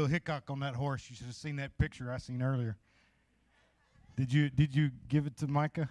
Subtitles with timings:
[0.00, 1.10] Bill Hickok on that horse.
[1.10, 2.78] You should have seen that picture I seen earlier.
[4.16, 5.90] Did you did you give it to Micah?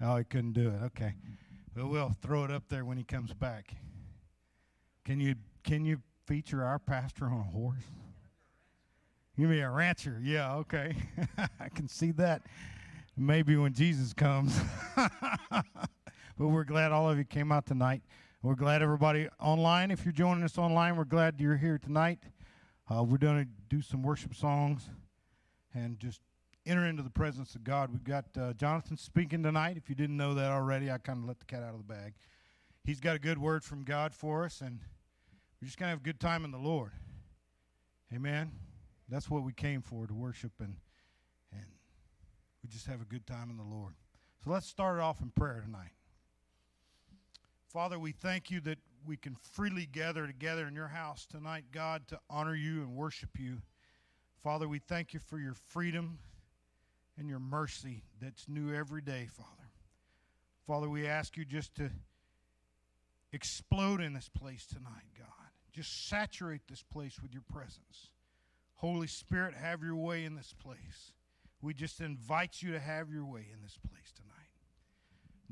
[0.00, 0.84] Oh, he couldn't do it.
[0.84, 1.14] Okay.
[1.74, 3.74] Well, we'll throw it up there when he comes back.
[5.04, 5.34] Can you
[5.64, 7.82] can you feature our pastor on a horse?
[9.36, 10.20] You mean a rancher?
[10.22, 10.94] Yeah, okay.
[11.58, 12.42] I can see that.
[13.16, 14.56] Maybe when Jesus comes.
[14.94, 15.64] but
[16.38, 18.02] we're glad all of you came out tonight.
[18.40, 19.90] We're glad everybody online.
[19.90, 22.20] If you're joining us online, we're glad you're here tonight.
[22.90, 24.88] Uh, we're going to do some worship songs
[25.74, 26.20] and just
[26.66, 27.90] enter into the presence of God.
[27.90, 29.76] We've got uh, Jonathan speaking tonight.
[29.76, 31.84] If you didn't know that already, I kind of let the cat out of the
[31.84, 32.14] bag.
[32.84, 34.80] He's got a good word from God for us, and
[35.60, 36.92] we're just going to have a good time in the Lord.
[38.12, 38.52] Amen.
[39.08, 40.76] That's what we came for to worship and
[41.52, 41.66] and
[42.62, 43.94] we just have a good time in the Lord.
[44.42, 45.92] So let's start it off in prayer tonight.
[47.72, 52.06] Father, we thank you that we can freely gather together in your house tonight, God,
[52.08, 53.58] to honor you and worship you.
[54.42, 56.18] Father, we thank you for your freedom
[57.18, 59.70] and your mercy that's new every day, Father.
[60.66, 61.90] Father, we ask you just to
[63.32, 65.28] explode in this place tonight, God.
[65.72, 68.10] Just saturate this place with your presence.
[68.74, 71.12] Holy Spirit, have your way in this place.
[71.60, 74.31] We just invite you to have your way in this place tonight.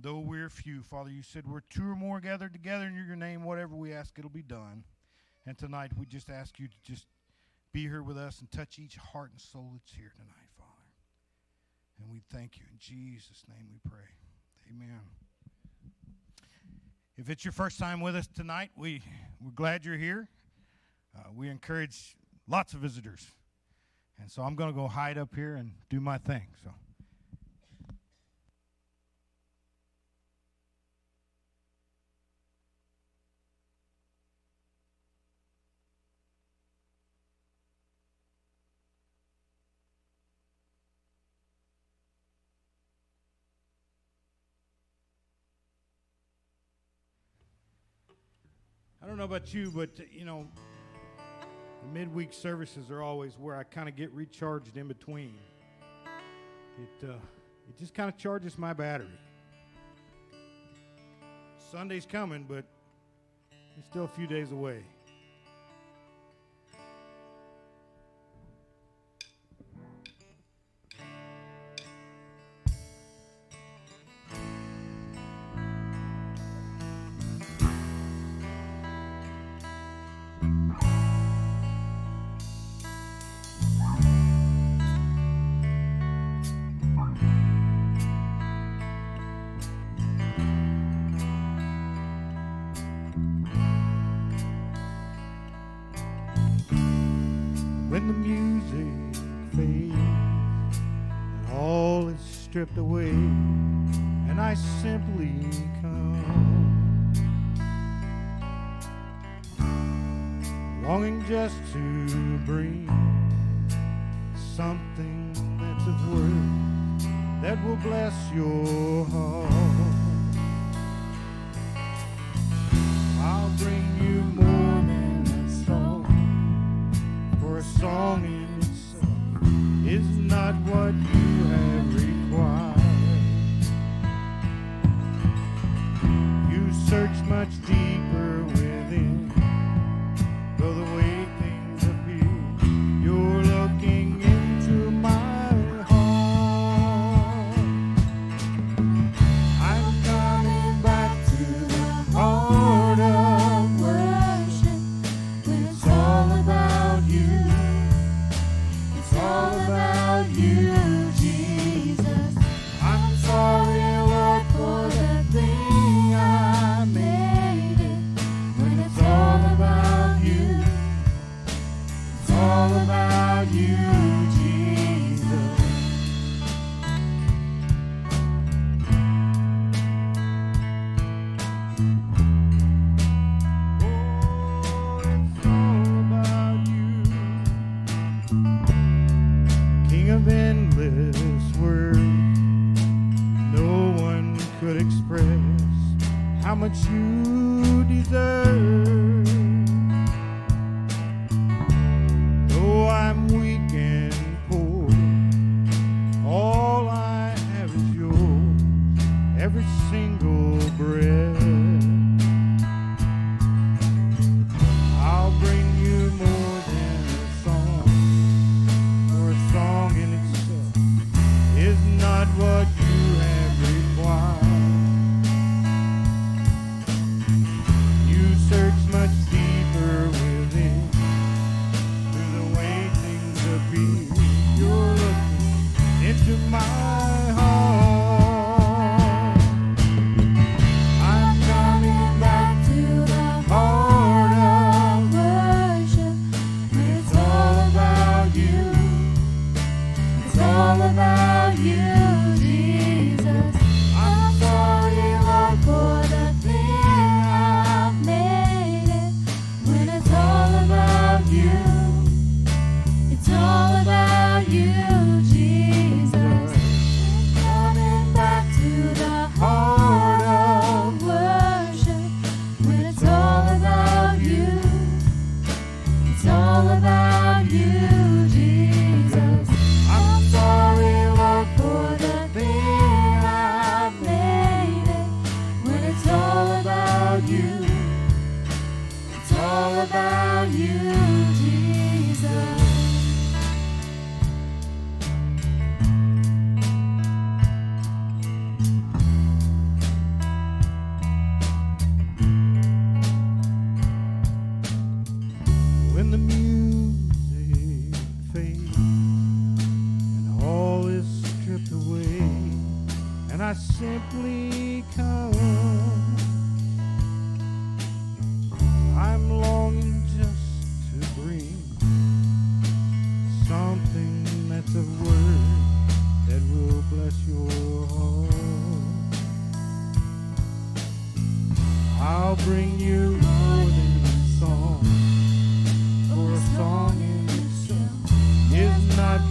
[0.03, 3.45] Though we're few, Father, you said we're two or more gathered together in your name.
[3.45, 4.84] Whatever we ask, it'll be done.
[5.47, 7.07] And tonight, we just ask you to just
[7.73, 10.70] be here with us and touch each heart and soul that's here tonight, Father.
[12.01, 12.65] And we thank you.
[12.73, 14.07] In Jesus' name we pray.
[14.70, 15.01] Amen.
[17.19, 19.03] If it's your first time with us tonight, we,
[19.39, 20.29] we're glad you're here.
[21.14, 22.17] Uh, we encourage
[22.48, 23.27] lots of visitors.
[24.19, 26.47] And so I'm going to go hide up here and do my thing.
[26.64, 26.70] So.
[49.20, 50.47] Know about you, but you know,
[51.83, 55.35] the midweek services are always where I kind of get recharged in between.
[56.79, 57.13] It uh,
[57.69, 59.09] it just kind of charges my battery.
[61.70, 62.64] Sunday's coming, but
[63.77, 64.85] it's still a few days away.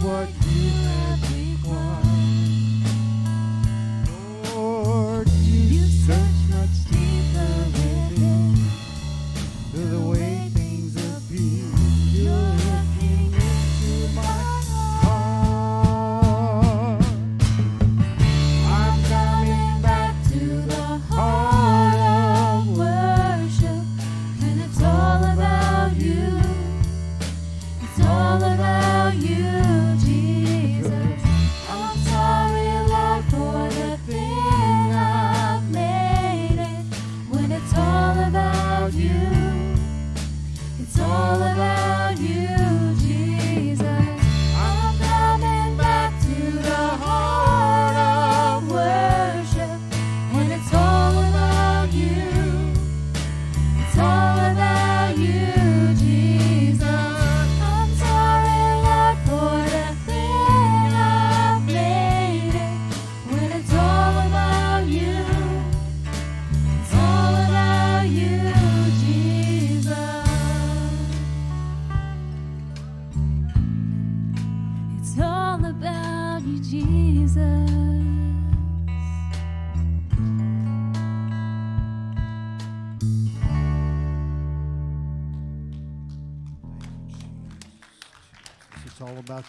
[0.02, 0.39] what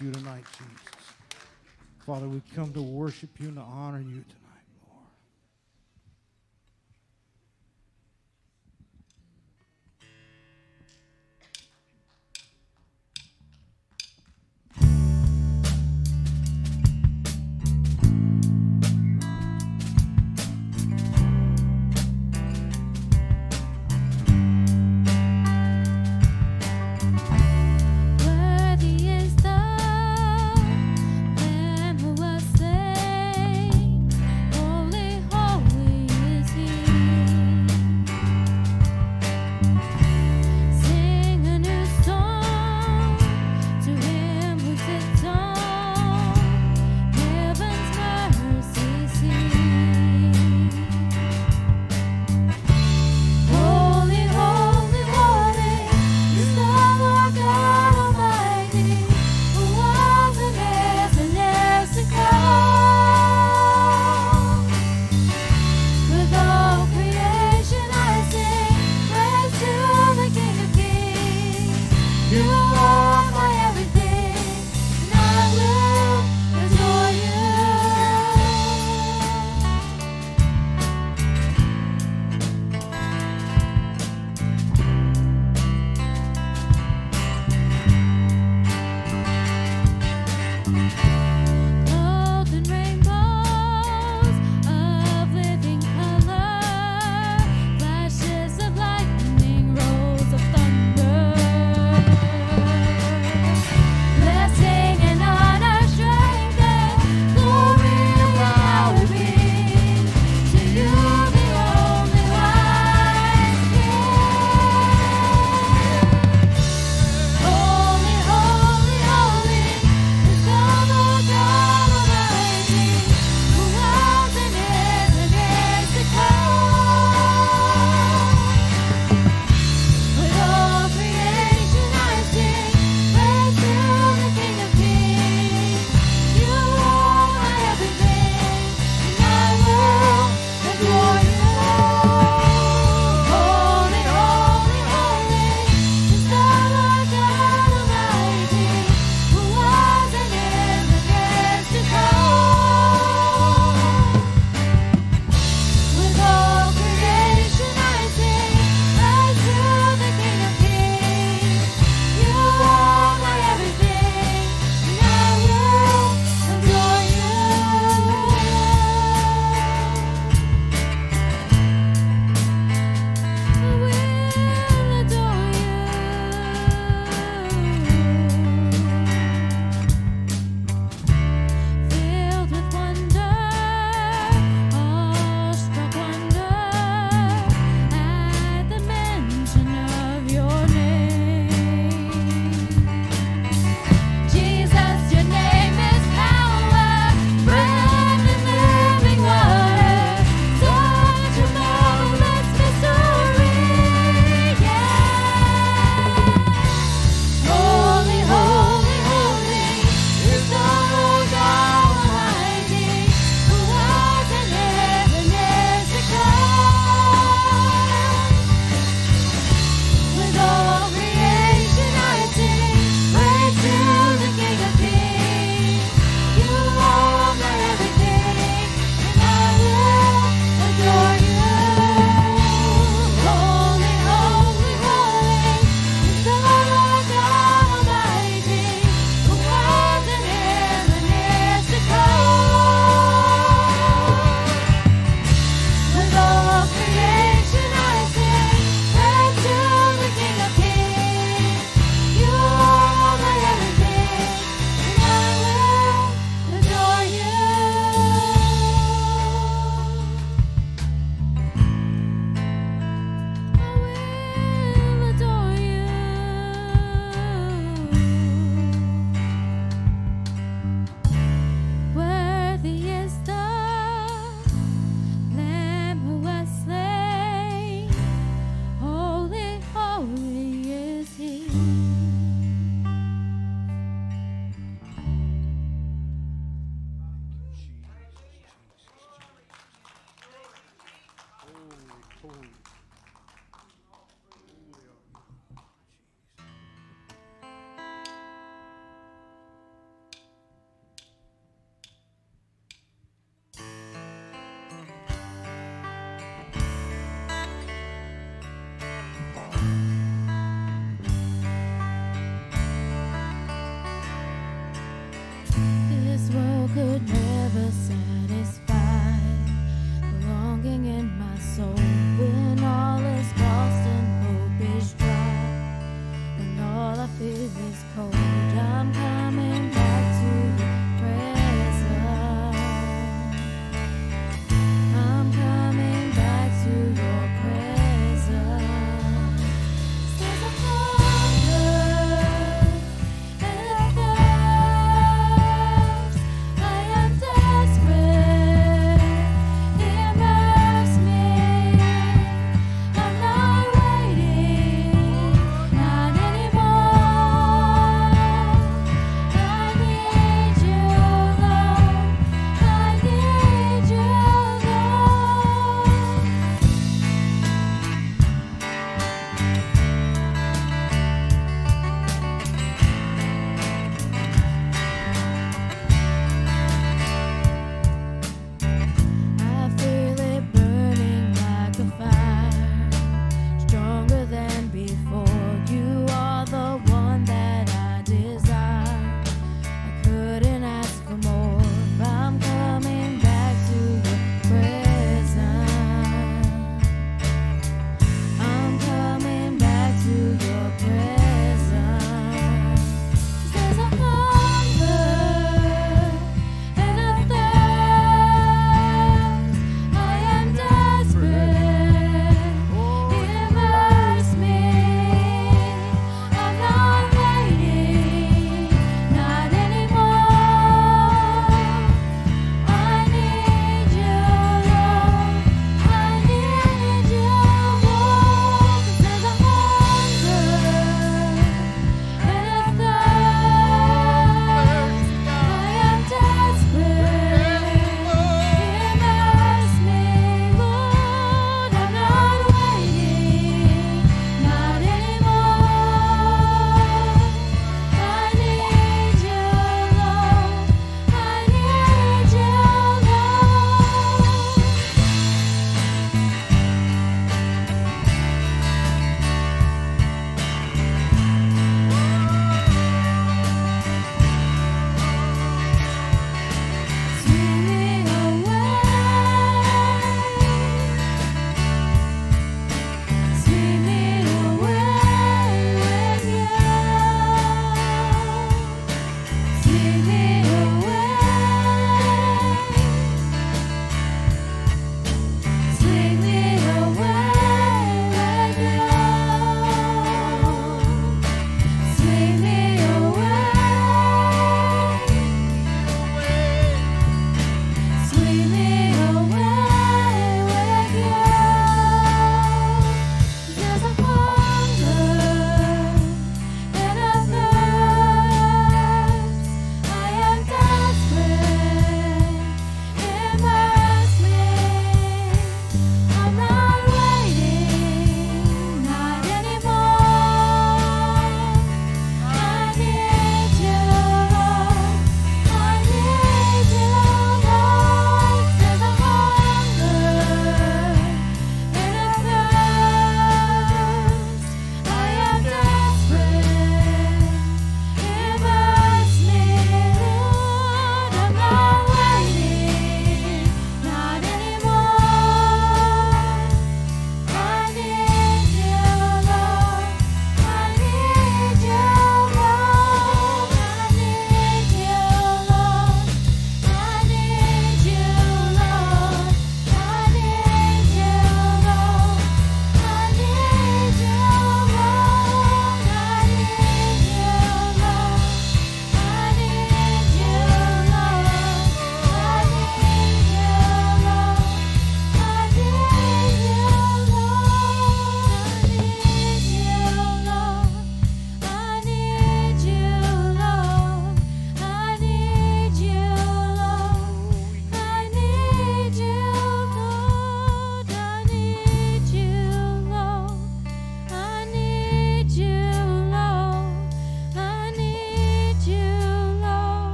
[0.00, 1.12] you tonight, Jesus.
[2.04, 4.45] Father, we come to worship you and to honor you tonight.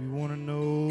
[0.00, 0.87] We want to know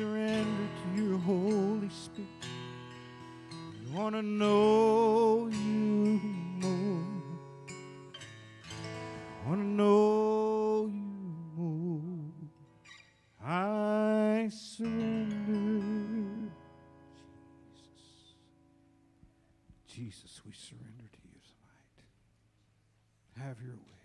[0.00, 2.30] surrender to your Holy Spirit.
[3.52, 6.18] We want to know you
[6.58, 7.04] more.
[9.46, 11.12] Want to know you
[11.54, 12.00] more.
[13.44, 16.50] I surrender.
[17.74, 18.32] Jesus.
[19.86, 22.06] Jesus, we surrender to you tonight.
[23.46, 24.00] Have your way,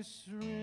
[0.00, 0.59] I surrender.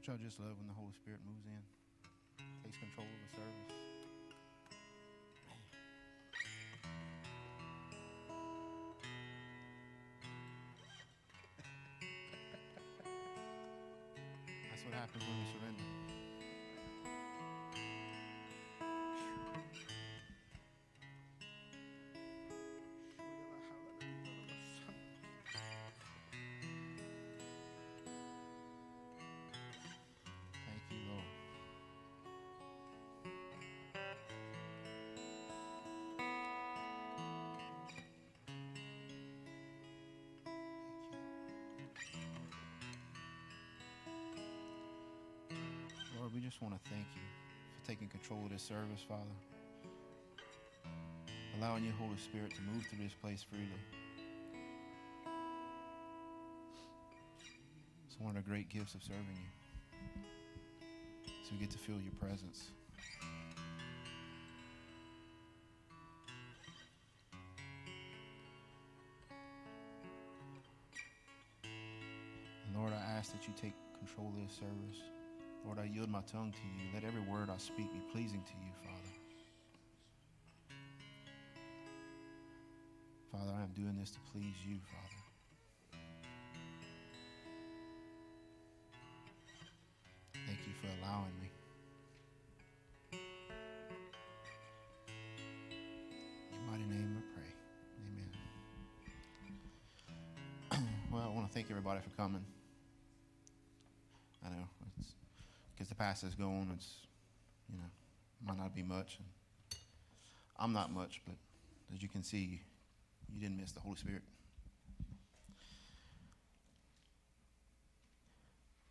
[0.00, 1.60] Don't y'all just love when the Holy Spirit moves in,
[2.64, 3.68] takes control of the service?
[14.70, 15.89] That's what happens when you surrender.
[46.30, 47.22] Lord, we just want to thank you
[47.74, 49.22] for taking control of this service, Father.
[51.58, 53.66] Allowing your Holy Spirit to move through this place freely.
[58.06, 59.50] It's one of the great gifts of serving you.
[61.42, 62.68] So we get to feel your presence.
[72.76, 75.10] Lord, I ask that you take control of this service.
[75.64, 76.88] Lord, I yield my tongue to you.
[76.94, 79.00] Let every word I speak be pleasing to you, Father.
[83.30, 86.00] Father, I am doing this to please you, Father.
[90.46, 91.50] Thank you, for allowing me.
[96.68, 97.50] Mighty name I pray.
[100.72, 100.88] Amen.
[101.12, 102.44] well, I want to thank everybody for coming.
[106.00, 106.70] Pastor's gone.
[106.74, 106.94] It's
[107.70, 107.84] you know
[108.46, 109.18] might not be much.
[109.18, 109.26] And
[110.58, 111.36] I'm not much, but
[111.94, 112.62] as you can see,
[113.28, 114.22] you didn't miss the Holy Spirit.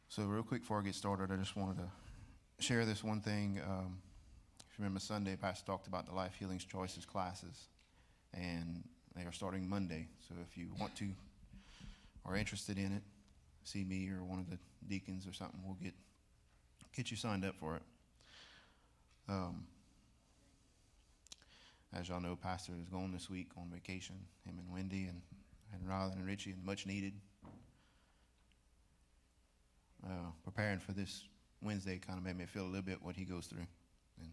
[0.07, 3.59] So, real quick before I get started, I just wanted to share this one thing.
[3.67, 3.97] Um,
[4.59, 7.69] if you remember Sunday, Pastor talked about the Life's Healing Choices classes,
[8.35, 8.83] and
[9.15, 10.09] they are starting Monday.
[10.27, 11.07] So, if you want to
[12.23, 13.01] are interested in it,
[13.63, 15.59] see me or one of the deacons or something.
[15.65, 15.95] We'll get
[16.95, 17.83] get you signed up for it.
[19.27, 19.65] Um,
[21.93, 24.15] as y'all know, Pastor is going this week on vacation.
[24.45, 25.21] Him and Wendy and
[25.73, 27.13] and Rylan and Richie, and much needed.
[30.03, 31.25] Uh, preparing for this
[31.61, 33.67] Wednesday kind of made me feel a little bit what he goes through,
[34.19, 34.31] and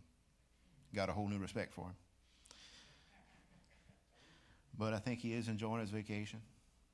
[0.94, 1.94] got a whole new respect for him.
[4.78, 6.40] But I think he is enjoying his vacation.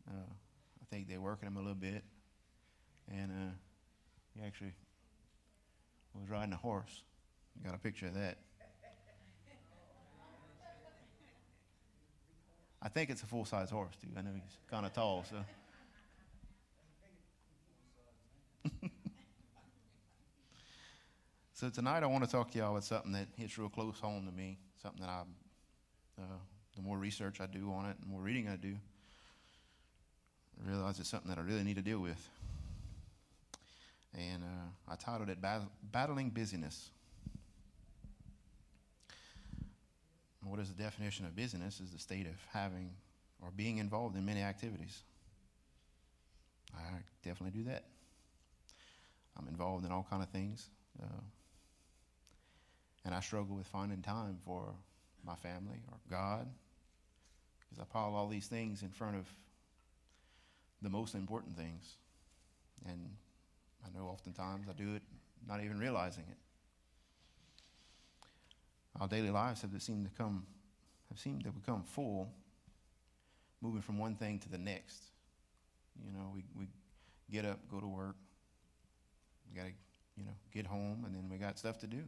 [0.09, 2.03] Uh, I think they're working him a little bit,
[3.09, 3.53] and uh,
[4.35, 4.73] he actually
[6.21, 7.03] was riding a horse.
[7.65, 8.39] Got a picture of that.
[12.85, 14.09] I think it's a full size horse, too.
[14.17, 15.37] I know he's kind of tall, so.
[21.55, 24.27] so tonight I want to talk to y'all about something that hits real close home
[24.27, 25.23] to me, something that I,
[26.21, 26.39] uh,
[26.75, 28.75] the more research I do on it, the more reading I do,
[30.61, 32.29] I realize it's something that I really need to deal with.
[34.15, 35.39] And uh, I titled it
[35.91, 36.91] Battling Busyness.
[40.45, 41.81] What is the definition of busyness?
[41.81, 42.91] Is the state of having
[43.43, 45.03] or being involved in many activities.
[46.75, 47.85] I definitely do that.
[49.37, 50.69] I'm involved in all kind of things,
[51.03, 51.23] uh,
[53.05, 54.75] and I struggle with finding time for
[55.27, 56.47] my family or God
[57.59, 59.27] because I pile all these things in front of
[60.83, 61.97] the most important things,
[62.87, 63.11] and
[63.85, 65.03] I know oftentimes I do it
[65.47, 66.37] not even realizing it.
[69.01, 70.47] Our daily lives have seemed to come
[71.09, 72.33] have seemed to become full,
[73.61, 75.03] moving from one thing to the next.
[76.03, 76.67] You know, we, we
[77.31, 78.17] get up, go to work,
[79.49, 79.73] we got to,
[80.17, 82.03] you know, get home, and then we got stuff to do.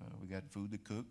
[0.00, 1.04] Uh, we got food to cook,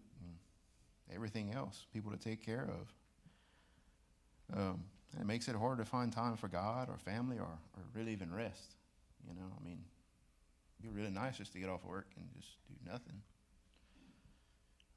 [1.14, 4.58] everything else, people to take care of.
[4.58, 4.84] Um,
[5.20, 8.34] it makes it hard to find time for God or family or, or really even
[8.34, 8.76] rest.
[9.28, 9.80] You know, I mean,
[10.80, 13.22] it'd be really nice just to get off work and just do nothing.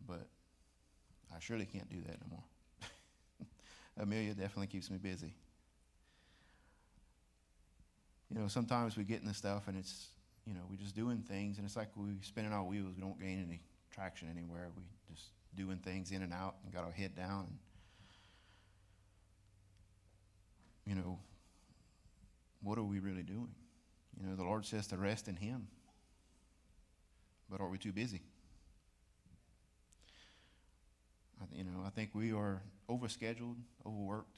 [0.07, 0.27] But
[1.35, 2.45] I surely can't do that no more.
[4.03, 5.35] Amelia definitely keeps me busy.
[8.31, 10.09] You know, sometimes we get in the stuff and it's,
[10.47, 12.95] you know, we're just doing things and it's like we're spinning our wheels.
[12.97, 13.61] We don't gain any
[13.93, 14.71] traction anywhere.
[14.77, 14.83] We
[15.15, 17.47] just doing things in and out and got our head down.
[17.49, 17.59] And,
[20.87, 21.19] you know,
[22.63, 23.55] what are we really doing?
[24.21, 25.67] You know, the Lord says to rest in Him.
[27.51, 28.23] But are we too busy?
[31.41, 34.37] I, you know, I think we are overscheduled, overworked,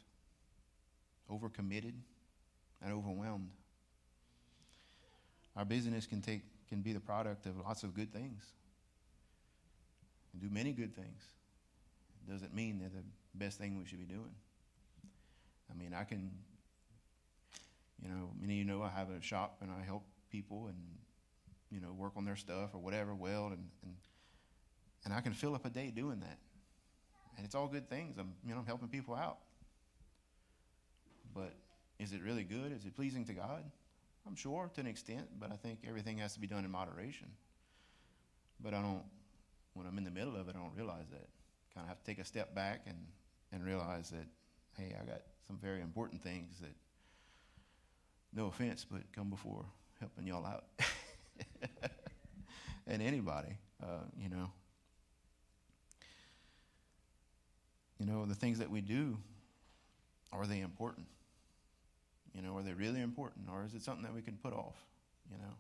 [1.30, 1.94] overcommitted,
[2.82, 3.50] and overwhelmed.
[5.56, 8.44] Our busyness can take can be the product of lots of good things.
[10.32, 11.22] And do many good things.
[12.26, 14.34] It doesn't mean they're the best thing we should be doing.
[15.70, 16.30] I mean, I can,
[18.02, 20.78] you know, many of you know I have a shop and I help people and,
[21.70, 23.94] you know, work on their stuff or whatever, weld, and, and,
[25.04, 26.38] and I can fill up a day doing that
[27.38, 28.18] and it's all good things.
[28.18, 29.38] I'm, you know, I'm helping people out.
[31.32, 31.54] But
[32.00, 32.72] is it really good?
[32.72, 33.62] Is it pleasing to God?
[34.26, 37.28] I'm sure to an extent, but I think everything has to be done in moderation.
[38.60, 39.04] But I don't,
[39.74, 41.28] when I'm in the middle of it, I don't realize that.
[41.72, 42.98] Kind of have to take a step back and,
[43.52, 44.26] and realize that,
[44.78, 46.74] hey, I got some very important things that,
[48.32, 49.64] no offense, but come before
[49.98, 50.64] helping y'all out.
[52.86, 54.50] and anybody, uh, you know.
[57.98, 59.18] You know, the things that we do,
[60.32, 61.06] are they important?
[62.32, 64.76] You know, are they really important, or is it something that we can put off?
[65.30, 65.54] You know,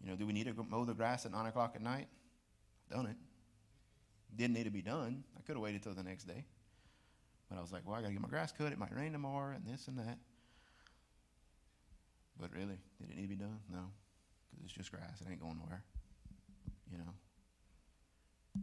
[0.00, 2.06] you know, do we need to mow the grass at nine o'clock at night?
[2.90, 3.16] Done it.
[4.36, 5.24] Didn't need to be done.
[5.36, 6.44] I could have waited till the next day,
[7.50, 8.72] but I was like, well, I got to get my grass cut.
[8.72, 10.18] It might rain tomorrow, and this and that.
[12.38, 13.58] But really, did it need to be done?
[13.70, 13.90] No,
[14.50, 15.20] because it's just grass.
[15.20, 15.82] It ain't going nowhere.
[16.90, 18.62] You know.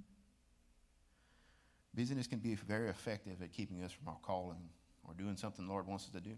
[1.94, 4.70] Busyness can be very effective at keeping us from our calling
[5.04, 6.38] or doing something the Lord wants us to do.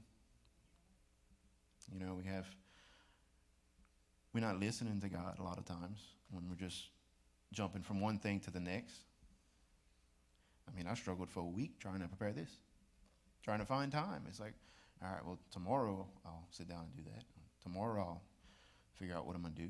[1.93, 2.45] You know, we have
[4.33, 5.99] we're not listening to God a lot of times
[6.31, 6.89] when we're just
[7.51, 8.95] jumping from one thing to the next.
[10.69, 12.49] I mean, I struggled for a week trying to prepare this,
[13.43, 14.23] trying to find time.
[14.27, 14.53] It's like,
[15.03, 17.23] all right, well, tomorrow I'll sit down and do that.
[17.63, 18.23] Tomorrow I'll
[18.95, 19.69] figure out what I'm going to do.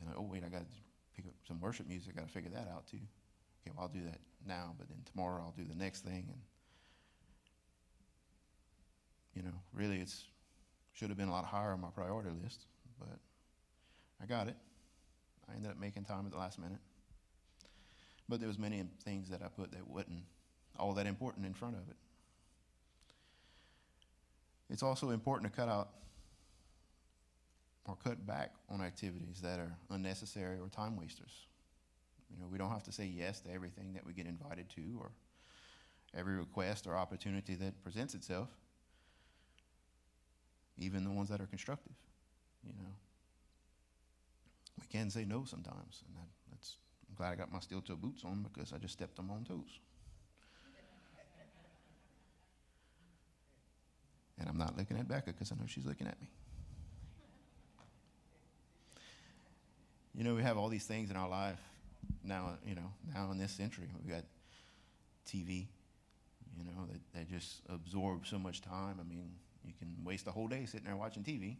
[0.00, 0.66] And oh, wait, I got to
[1.14, 2.12] pick up some worship music.
[2.16, 2.98] I got to figure that out too.
[3.62, 6.26] Okay, well, I'll do that now, but then tomorrow I'll do the next thing.
[6.28, 6.40] And,
[9.34, 10.24] you know, really, it's
[10.92, 12.64] should have been a lot higher on my priority list,
[12.98, 13.18] but
[14.22, 14.56] I got it.
[15.48, 16.78] I ended up making time at the last minute.
[18.28, 20.24] But there was many things that I put that wasn't
[20.78, 21.96] all that important in front of it.
[24.68, 25.90] It's also important to cut out
[27.86, 31.46] or cut back on activities that are unnecessary or time wasters.
[32.30, 34.82] You know, we don't have to say yes to everything that we get invited to
[34.98, 35.12] or
[36.14, 38.48] every request or opportunity that presents itself,
[40.78, 41.94] even the ones that are constructive,
[42.66, 42.90] you know.
[44.80, 46.76] We can say no sometimes, and that, that's
[47.16, 49.44] glad I got my steel toe boots on because I just stepped on my own
[49.44, 49.80] toes.
[54.38, 56.28] and I'm not looking at Becca because I know she's looking at me.
[60.14, 61.60] You know, we have all these things in our life
[62.24, 63.88] now, you know, now in this century.
[64.02, 64.24] We've got
[65.26, 65.66] TV,
[66.56, 68.98] you know, that, that just absorb so much time.
[69.00, 69.30] I mean,
[69.64, 71.56] you can waste a whole day sitting there watching TV.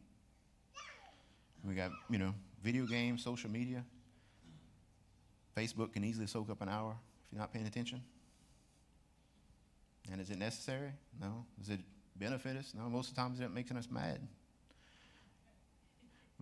[1.67, 3.85] We got, you know, video games, social media.
[5.57, 8.03] Facebook can easily soak up an hour if you're not paying attention.
[10.13, 10.93] And is it necessary?
[11.21, 11.45] No.
[11.59, 11.81] Does it
[12.17, 12.73] benefit us?
[12.77, 12.89] No.
[12.89, 14.21] Most of the times it makes us mad.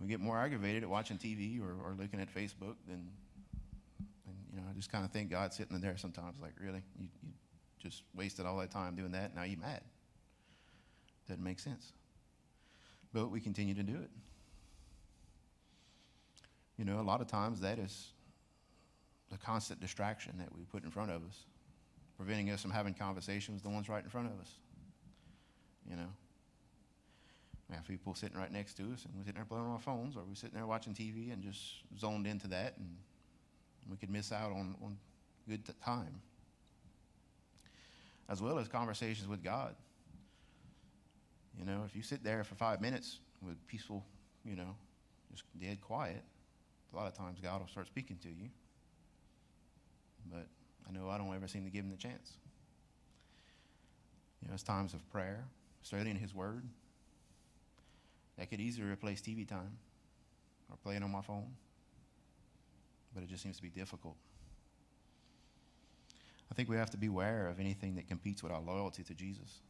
[0.01, 3.09] We get more aggravated at watching TV or, or looking at Facebook than,
[4.27, 6.83] and, you know, I just kind of think God's sitting there sometimes like, really?
[6.99, 7.33] You, you
[7.79, 9.83] just wasted all that time doing that, now you're mad.
[11.29, 11.93] Doesn't make sense.
[13.13, 14.11] But we continue to do it.
[16.77, 18.09] You know, a lot of times that is
[19.31, 21.45] the constant distraction that we put in front of us,
[22.17, 24.51] preventing us from having conversations with the ones right in front of us.
[25.89, 26.09] You know,
[27.69, 29.81] we have people sitting right next to us, and we're sitting there playing on our
[29.81, 31.61] phones, or we're sitting there watching TV and just
[31.99, 32.97] zoned into that, and
[33.91, 34.97] we could miss out on, on
[35.49, 36.21] good time.
[38.29, 39.75] As well as conversations with God.
[41.59, 44.05] You know, if you sit there for five minutes with peaceful,
[44.45, 44.75] you know,
[45.31, 46.23] just dead quiet,
[46.93, 48.49] a lot of times God will start speaking to you.
[50.31, 50.47] But
[50.89, 52.33] I know I don't ever seem to give him the chance.
[54.43, 55.45] You know, it's times of prayer,
[55.83, 56.65] studying his word.
[58.39, 59.79] That could easily replace TV time
[60.71, 61.53] or playing on my phone.
[63.15, 64.17] But it just seems to be difficult.
[66.51, 69.15] I think we have to be aware of anything that competes with our loyalty to
[69.15, 69.61] Jesus.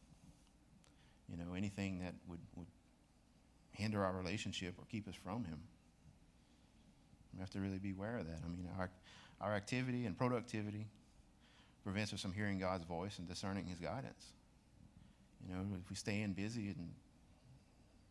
[1.29, 2.67] You know, anything that would, would
[3.71, 5.59] hinder our relationship or keep us from him.
[7.33, 8.39] We have to really be aware of that.
[8.45, 8.89] I mean, our,
[9.41, 10.87] our activity and productivity
[11.83, 14.33] prevents us from hearing God's voice and discerning His guidance.
[15.47, 16.89] You know, if we stay in busy and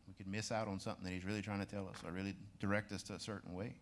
[0.06, 2.34] we could miss out on something that He's really trying to tell us or really
[2.60, 3.74] direct us to a certain way.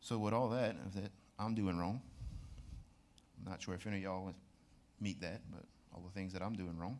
[0.00, 2.00] So, with all that, that I'm doing wrong,
[3.44, 4.32] I'm not sure if any of y'all
[5.00, 5.64] meet that, but
[5.94, 6.98] all the things that I'm doing wrong.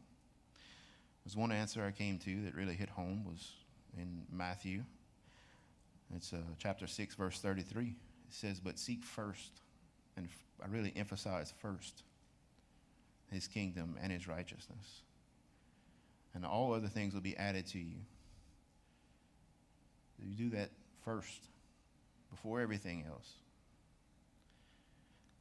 [1.25, 3.53] There's one answer I came to that really hit home was
[3.97, 4.83] in Matthew.
[6.17, 7.85] It's uh, chapter 6, verse 33.
[7.87, 7.95] It
[8.31, 9.61] says, But seek first,
[10.17, 10.29] and
[10.63, 12.03] I really emphasize first,
[13.31, 15.03] his kingdom and his righteousness.
[16.35, 17.97] And all other things will be added to you.
[20.19, 20.71] You do that
[21.05, 21.49] first,
[22.31, 23.33] before everything else.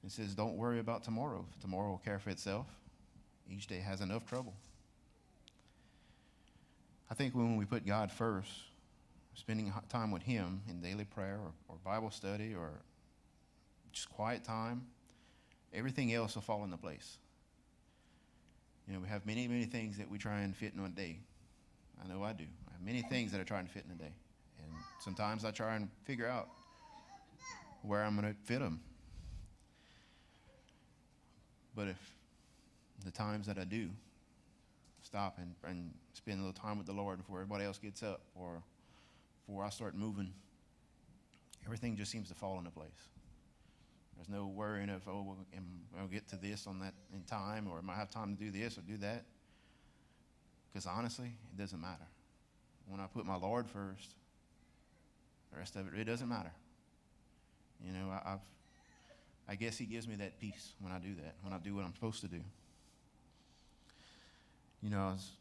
[0.05, 1.45] It says, Don't worry about tomorrow.
[1.61, 2.67] Tomorrow will care for itself.
[3.49, 4.53] Each day has enough trouble.
[7.09, 8.51] I think when we put God first,
[9.37, 12.71] spending time with Him in daily prayer or, or Bible study or
[13.93, 14.87] just quiet time,
[15.73, 17.19] everything else will fall into place.
[18.87, 21.19] You know, we have many, many things that we try and fit in a day.
[22.03, 22.45] I know I do.
[22.67, 24.13] I have many things that I try and fit in a day.
[24.59, 26.49] And sometimes I try and figure out
[27.83, 28.79] where I'm going to fit them.
[31.75, 32.11] But if
[33.05, 33.89] the times that I do,
[35.03, 38.21] stop and, and spend a little time with the Lord before everybody else gets up
[38.35, 38.63] or
[39.47, 40.31] before I start moving,
[41.65, 42.89] everything just seems to fall into place.
[44.15, 46.93] There's no worrying of, oh, well, am I going to get to this on that
[47.13, 49.23] in time or am I have time to do this or do that?
[50.71, 52.07] Because honestly, it doesn't matter.
[52.87, 54.15] When I put my Lord first,
[55.51, 56.51] the rest of it, it doesn't matter.
[57.85, 58.45] You know, I, I've,
[59.47, 61.85] I guess He gives me that peace when I do that, when I do what
[61.85, 62.41] I'm supposed to do.
[64.81, 65.31] You know, I was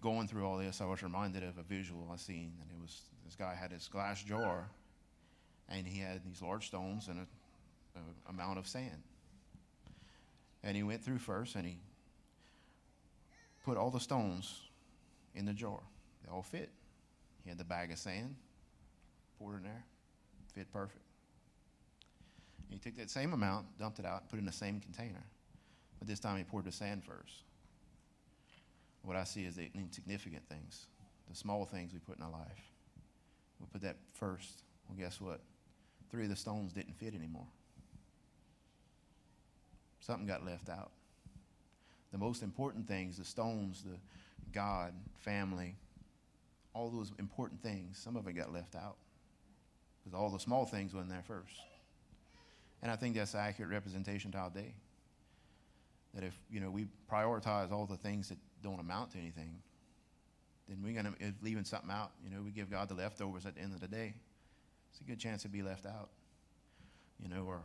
[0.00, 3.00] going through all this, I was reminded of a visual I seen, and it was
[3.24, 4.68] this guy had his glass jar,
[5.68, 9.02] and he had these large stones and a, a amount of sand.
[10.62, 11.78] And he went through first, and he
[13.64, 14.62] put all the stones
[15.34, 15.80] in the jar.
[16.24, 16.70] They all fit.
[17.42, 18.36] He had the bag of sand,
[19.38, 19.84] poured in there,
[20.54, 21.04] fit perfect.
[22.68, 25.24] He took that same amount, dumped it out, put it in the same container.
[25.98, 27.44] But this time he poured the sand first.
[29.02, 30.86] What I see is the insignificant things,
[31.28, 32.71] the small things we put in our life.
[33.62, 34.64] We put that first.
[34.88, 35.40] Well, guess what?
[36.10, 37.46] Three of the stones didn't fit anymore.
[40.00, 40.90] Something got left out.
[42.10, 43.96] The most important things, the stones, the
[44.52, 45.76] God, family,
[46.74, 48.96] all those important things, some of it got left out.
[50.02, 51.54] Because all the small things went in there first.
[52.82, 54.74] And I think that's an accurate representation to our day.
[56.14, 59.54] That if, you know, we prioritize all the things that don't amount to anything,
[60.72, 63.44] then we're going to, be leaving something out, you know, we give God the leftovers
[63.44, 64.14] at the end of the day.
[64.90, 66.08] It's a good chance to be left out.
[67.22, 67.60] You know, or,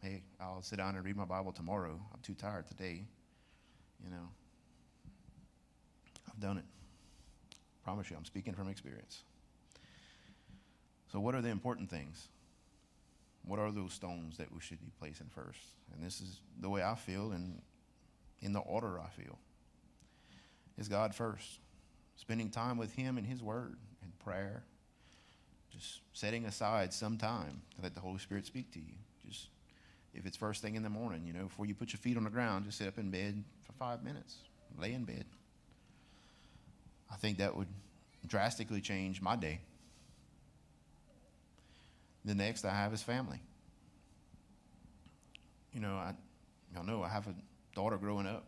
[0.00, 1.98] hey, I'll sit down and read my Bible tomorrow.
[2.14, 3.04] I'm too tired today.
[4.02, 4.28] You know,
[6.28, 6.64] I've done it.
[7.84, 9.24] Promise you, I'm speaking from experience.
[11.10, 12.28] So, what are the important things?
[13.44, 15.60] What are those stones that we should be placing first?
[15.92, 17.60] And this is the way I feel and
[18.40, 19.38] in the order I feel.
[20.78, 21.58] Is God first.
[22.22, 24.62] Spending time with Him and His Word and prayer.
[25.72, 28.94] Just setting aside some time to let the Holy Spirit speak to you.
[29.28, 29.48] Just
[30.14, 32.22] if it's first thing in the morning, you know, before you put your feet on
[32.22, 34.36] the ground, just sit up in bed for five minutes.
[34.78, 35.24] Lay in bed.
[37.10, 37.66] I think that would
[38.28, 39.58] drastically change my day.
[42.24, 43.40] The next I have is family.
[45.72, 46.14] You know, I,
[46.72, 47.34] y'all know I have a
[47.74, 48.46] daughter growing up.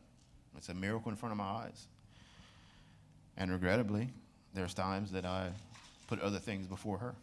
[0.56, 1.88] It's a miracle in front of my eyes.
[3.36, 4.10] And regrettably,
[4.54, 5.50] there's times that I
[6.06, 7.14] put other things before her.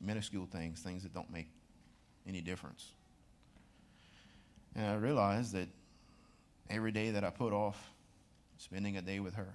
[0.00, 1.48] Minuscule things, things that don't make
[2.26, 2.92] any difference.
[4.74, 5.68] And I realized that
[6.70, 7.90] every day that I put off
[8.58, 9.48] spending a day with her,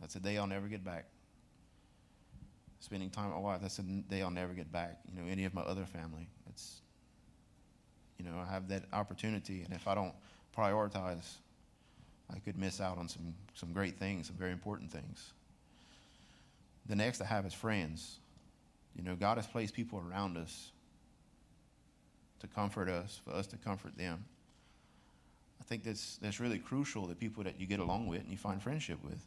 [0.00, 1.06] that's a day I'll never get back
[2.80, 3.60] spending time with my wife.
[3.60, 4.98] That's a day I'll never get back.
[5.10, 6.28] You know, any of my other family.
[6.48, 6.80] It's,
[8.18, 10.14] you know, I have that opportunity, and if I don't
[10.56, 11.36] prioritize,
[12.34, 15.32] I could miss out on some some great things, some very important things.
[16.88, 18.18] The next I have is friends.
[18.96, 20.72] You know, God has placed people around us
[22.40, 24.24] to comfort us, for us to comfort them.
[25.60, 27.06] I think that's that's really crucial.
[27.06, 29.22] The people that you get along with and you find friendship with,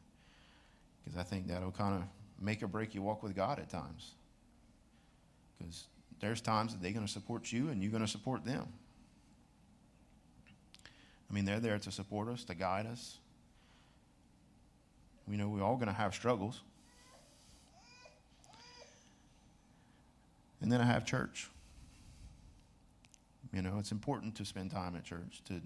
[1.03, 2.03] because I think that'll kind of
[2.39, 4.11] make or break your walk with God at times.
[5.57, 5.85] Because
[6.19, 8.67] there's times that they're going to support you and you're going to support them.
[11.31, 13.17] I mean, they're there to support us, to guide us.
[15.27, 16.61] We know we're all going to have struggles.
[20.61, 21.49] And then I have church.
[23.53, 25.61] You know, it's important to spend time at church, to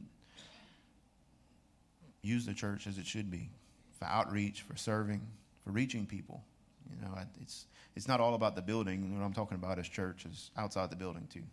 [2.22, 3.50] use the church as it should be
[3.98, 5.22] for outreach, for serving,
[5.64, 6.44] for reaching people.
[6.90, 9.18] You know, it's it's not all about the building.
[9.18, 11.44] What I'm talking about is church is outside the building too.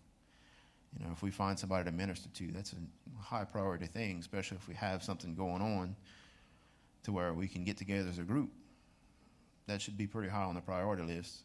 [0.98, 4.58] You know, if we find somebody to minister to, that's a high priority thing, especially
[4.58, 5.96] if we have something going on
[7.04, 8.50] to where we can get together as a group.
[9.66, 11.38] That should be pretty high on the priority list.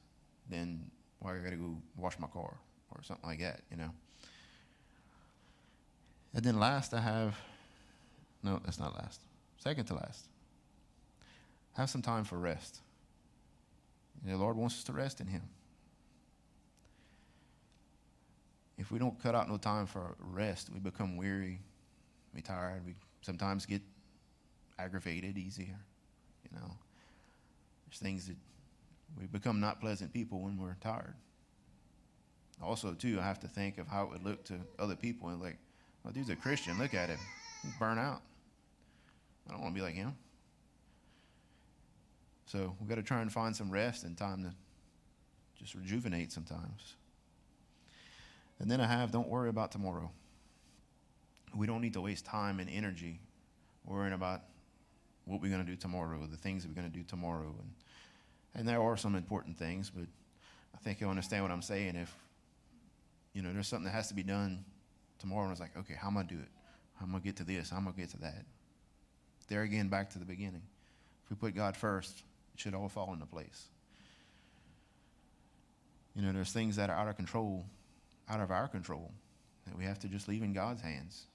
[0.50, 0.90] Then
[1.20, 2.54] why well, I got to go wash my car
[2.92, 3.92] or something like that, you know.
[6.34, 7.36] And then last, I have
[8.44, 9.22] no, that's not last.
[9.58, 10.26] Second to last,
[11.74, 12.80] have some time for rest.
[14.26, 15.44] The Lord wants us to rest in Him.
[18.78, 21.60] If we don't cut out no time for rest, we become weary,
[22.34, 23.82] we tired, we sometimes get
[24.78, 25.80] aggravated easier.
[26.44, 26.72] You know,
[27.86, 28.38] there's things that
[29.20, 31.16] we become not pleasant people when we're tired.
[32.62, 35.42] Also, too, I have to think of how it would look to other people and
[35.42, 35.58] like,
[36.04, 36.78] well, dude's a Christian.
[36.80, 37.20] Look at him.
[37.64, 38.22] He's burnt out.
[39.48, 40.16] I don't want to be like him.
[42.46, 44.54] So we've got to try and find some rest and time to
[45.62, 46.96] just rejuvenate sometimes.
[48.60, 50.12] And then I have, don't worry about tomorrow.
[51.56, 53.20] We don't need to waste time and energy
[53.86, 54.42] worrying about
[55.26, 57.54] what we're going to do tomorrow, the things that we're going to do tomorrow.
[57.60, 57.72] And,
[58.56, 60.06] and there are some important things, but
[60.74, 61.96] I think you'll understand what I'm saying.
[61.96, 62.14] If,
[63.34, 64.64] you know, there's something that has to be done
[65.20, 66.50] tomorrow, and it's like, okay, how am I going to do it?
[67.02, 67.72] I'm going to get to this?
[67.72, 68.46] I'm going to get to that?
[69.48, 70.64] There again, back to the beginning.
[71.24, 73.68] If we put God first, it should all fall into place.
[76.16, 77.66] You know, there's things that are out of control,
[78.30, 79.12] out of our control,
[79.66, 81.26] that we have to just leave in God's hands.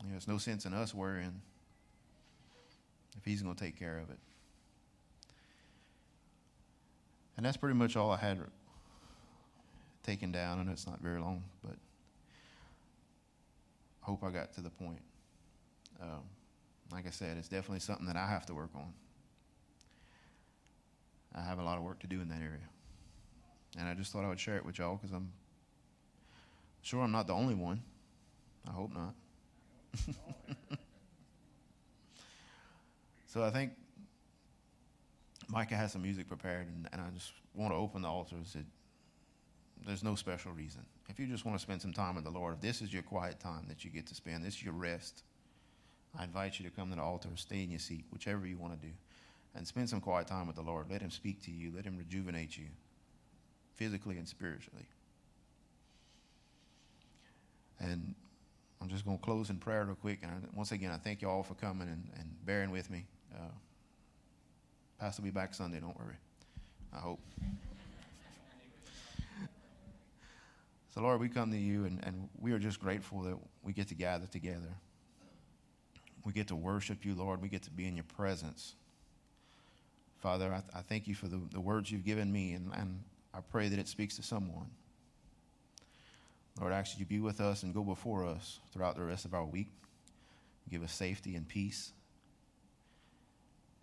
[0.00, 1.40] You know, there's no sense in us worrying
[3.16, 4.18] if He's going to take care of it.
[7.36, 8.38] And that's pretty much all I had
[10.02, 10.58] taken down.
[10.58, 11.76] I know it's not very long, but
[14.02, 15.02] I hope I got to the point.
[16.00, 16.22] Um,
[16.92, 18.92] like I said, it's definitely something that I have to work on.
[21.34, 22.68] I have a lot of work to do in that area.
[23.78, 25.32] And I just thought I would share it with y'all because I'm
[26.82, 27.82] sure I'm not the only one.
[28.66, 29.14] I hope not.
[33.26, 33.72] so I think
[35.48, 38.56] Micah has some music prepared, and, and I just want to open the altars.
[38.58, 38.64] It,
[39.86, 40.84] there's no special reason.
[41.08, 43.02] If you just want to spend some time with the Lord, if this is your
[43.02, 45.22] quiet time that you get to spend, this is your rest,
[46.18, 48.80] I invite you to come to the altar, stay in your seat, whichever you want
[48.80, 48.92] to do,
[49.54, 50.86] and spend some quiet time with the Lord.
[50.90, 52.66] Let Him speak to you, let Him rejuvenate you
[53.76, 54.86] physically and spiritually.
[57.78, 58.14] And
[58.80, 60.20] I'm just going to close in prayer real quick.
[60.22, 63.04] And once again, I thank you all for coming and, and bearing with me.
[63.34, 63.52] Uh,
[64.98, 66.16] Pastor will be back Sunday, don't worry.
[66.94, 67.20] I hope.
[70.94, 73.88] so, Lord, we come to you, and, and we are just grateful that we get
[73.88, 74.72] to gather together.
[76.24, 77.42] We get to worship you, Lord.
[77.42, 78.74] We get to be in your presence.
[80.18, 83.00] Father, I, I thank you for the, the words you've given me, and, and
[83.36, 84.70] I pray that it speaks to someone.
[86.58, 89.26] Lord, I ask that you be with us and go before us throughout the rest
[89.26, 89.68] of our week.
[90.70, 91.92] Give us safety and peace.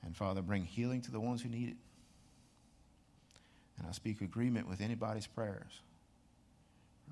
[0.03, 1.77] And Father, bring healing to the ones who need it.
[3.77, 5.81] And I speak agreement with anybody's prayers.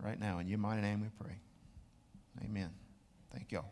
[0.02, 1.38] Right now, in your mighty name we pray.
[2.44, 2.72] Amen.
[3.32, 3.72] Thank y'all.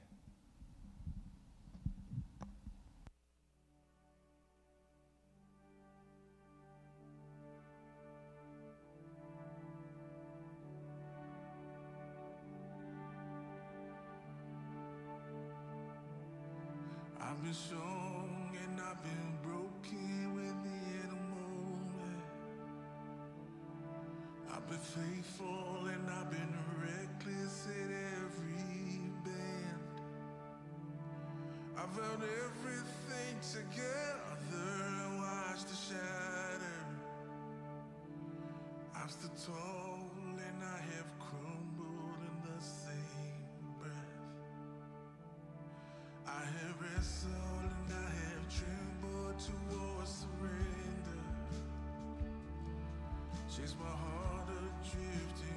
[53.50, 55.49] Chased my heart adrift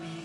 [0.00, 0.21] me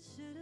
[0.00, 0.39] should